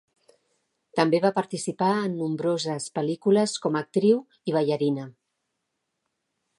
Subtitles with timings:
[0.99, 4.19] També va participar en nombroses pel·lícules com a actriu
[4.53, 5.09] i ballarina.